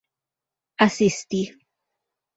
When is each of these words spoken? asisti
asisti 0.85 1.41